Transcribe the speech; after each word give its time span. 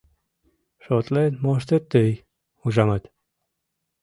—Шотлен 0.83 1.31
моштет 1.43 1.83
тый, 1.91 2.11
ужамат. 2.65 3.03